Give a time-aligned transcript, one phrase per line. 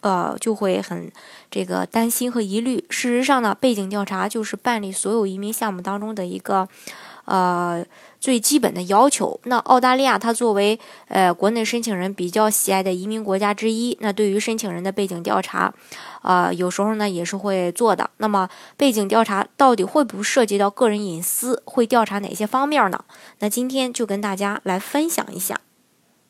[0.00, 1.10] 呃，就会很
[1.50, 2.84] 这个担心和疑虑。
[2.90, 6.68] 事实上呢，背景调查就是办理所有移民项目当中的一个
[7.24, 7.84] 呃
[8.20, 9.40] 最基本的要求。
[9.44, 15.74] 那澳大利亚它作为呃国内申请人比较喜爱的移民国家之一，那对于申请人的背景调查，
[16.22, 18.10] 呃有时候呢也是会做的。
[18.18, 21.62] 那么背景调查到底会不涉及到个人隐私？
[21.64, 23.04] 会调查哪些方面呢？
[23.40, 25.60] 那今天就跟大家来分享一下。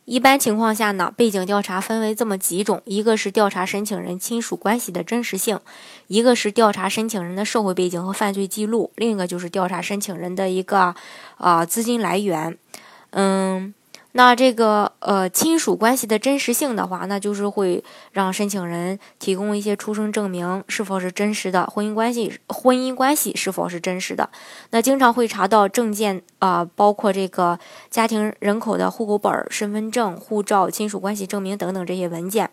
[0.06, 5.60] 一般情况下呢，背景调查分为这么几种：一个是调查申请人亲属关系的真实性，
[6.06, 10.94] 一个是调查申请人的社会背景和犯罪记录，另一个就是调查申请人的一个
[11.36, 12.56] 啊资金来源。
[13.10, 13.74] 嗯。
[14.16, 24.30] 那这个呃亲属关系的真实性的话，那就是会让申请人提供一些出生证明是否是真实的，婚姻关系婚姻关系是否是真实的。
[24.70, 27.58] 那经常会查到证件啊，包括这个
[27.90, 32.48] 家庭人口的户口本、身份证、护照、亲属关系证明等等这些文件，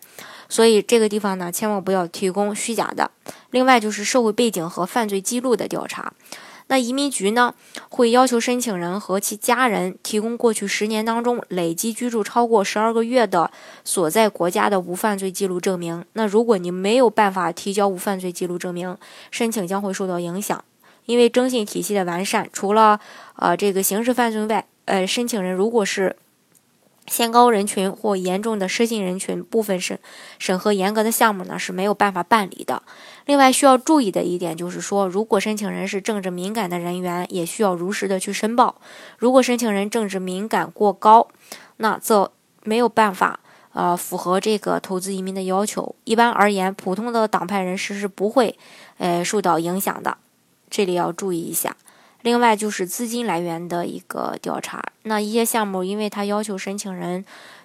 [0.49, 3.09] 所以这个地方呢，千万不要提供虚假的。
[3.51, 6.11] 另外就是社会背景和犯罪记录的调查。
[6.67, 7.53] 那移民局呢，
[7.89, 13.51] 会要求申请人和其家人提供过去十年当中累计居住超过十二个月的
[13.83, 16.03] 所在国家的无犯罪记录证明。
[16.13, 18.97] 那如果你没有办法提交无犯罪记录证明，
[19.29, 20.63] 申请将会受到影响。
[21.05, 22.99] 因为征信体系的完善，除了
[23.35, 26.15] 呃这个刑事犯罪外，呃申请人如果是
[27.07, 29.99] 限高人群或严重的失信人群，部分审
[30.39, 32.81] 审核严格的项目呢是没有办法办理的。
[33.25, 38.75] 另外需要注意的一点就是说，如果申请人是政治敏感的人员，也需要如实的去申报。
[39.17, 41.27] 如果申请人政治敏感过高，
[41.77, 42.31] 那则
[42.63, 43.39] 没有办法
[43.73, 45.95] 呃符合这个投资移民的要求。
[46.05, 48.57] 一般而言，普通的党派人士是不会
[48.97, 50.17] 呃受到影响的，
[50.69, 51.75] 这里要注意一下。
[52.23, 57.23] 另外就是资金来源的一个调查，那一些项目，因为他要求申请人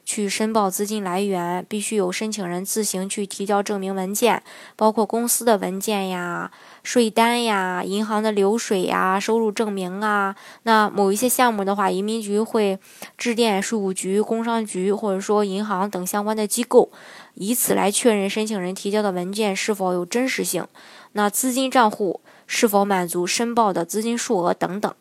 [0.08, 4.42] 去申报资金来源，必须有申请人自行去提交证明文件，
[4.74, 6.50] 包括公司的文件呀、
[6.82, 10.34] 税单呀、银行的流水呀、收入证明啊。
[10.62, 12.78] 那某一些项目的话，移民局会
[13.18, 16.90] 致电税务局、工商局或者说银行等相关的机构，
[17.34, 20.66] 以此来确认申请人提交的文件是否有真实性。
[21.12, 22.22] 那资金账户。
[22.50, 24.94] 是否满足申报的资金数额等等？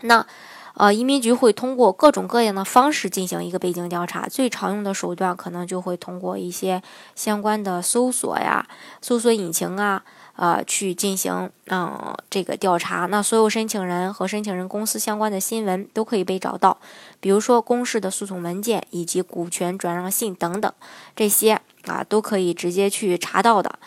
[0.00, 0.26] 那，
[0.74, 4.26] 呃，移民局会通过各种各样的方式进行一个背景调查。
[4.28, 6.82] 最常用的手段可能就会通过一些
[7.14, 8.66] 相关的搜索呀、
[9.02, 10.02] 搜索引擎啊，
[10.36, 13.06] 呃，去进行嗯这个调查。
[13.06, 16.78] 那所有申请人和申请人公司相关的新闻都可以被找到，
[17.18, 20.72] 比如说公示的诉讼文件以及股权转让信等等，
[21.14, 23.78] 这些啊都可以直接去查到的。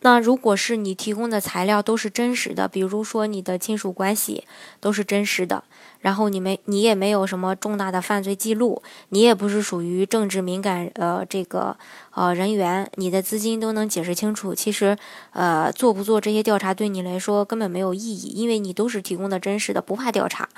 [0.00, 4.44] 那如果是你提供的材料都是真实的，比如说你的亲属关系
[4.78, 5.64] 都是真实的，
[6.00, 11.76] 然后你没你也没有什么重大的犯罪记录，你也不是属于政治敏感呃这个
[12.12, 14.96] 呃人员，你的资金都能解释清楚，其实
[15.32, 20.48] 呃做不做这些调查对你来说根本没有意义，因为你都是提供的真实的，不怕调查。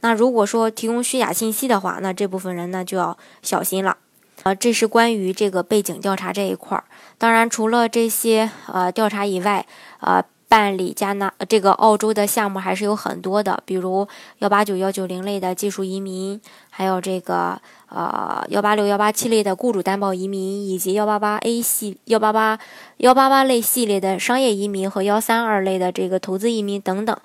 [0.00, 3.98] 那如果说提供虚假信息的话，那这部分人呢就要小心了。
[4.46, 6.84] 呃，这是关于这个背景调查这一块儿。
[7.18, 9.66] 当然，除了这些呃调查以外，
[9.98, 14.06] 呃，办理加拿这个澳洲的项目还是有很多的，比如
[14.38, 16.40] 幺八九幺九零类的技术移民，
[16.70, 22.56] 还有这个呃幺八六幺八七类的雇主担保移民，以及幺八八 A 系幺八八
[22.98, 27.18] 幺八八类系列的商业移民和幺三二类的这个投资移民等等。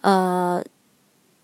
[0.00, 0.64] 呃，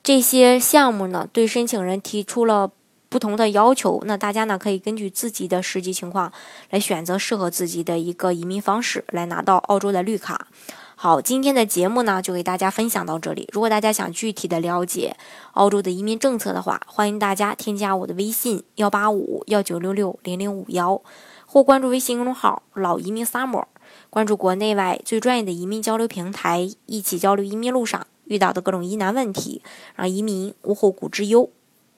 [0.03, 2.71] 这些项目呢，对申请人提出了。
[3.08, 6.32] 不同的要求，那大家呢可以根据自己的实际情况
[6.70, 10.46] 来选择适合自己的一个移民方式，来拿到澳洲的绿卡。
[10.94, 13.48] 好，今天的节目呢就给大家分享到这里。
[13.53, 15.16] 如果大家想具体的了解
[15.53, 21.00] 澳洲的移民政策的话，欢迎大家添加我的微信幺八五幺九六六零零五幺，
[21.47, 23.65] 或关注微信公众号“老移民 summer”，
[24.10, 29.62] 关注国内外最专业的移民交流平台，一起交流移民路上遇到的各种疑难问题，
[29.94, 31.48] 让移民无后顾之忧。